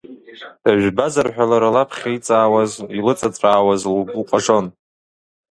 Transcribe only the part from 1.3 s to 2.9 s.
ҳәа лара лаԥхьа иҵаауаз,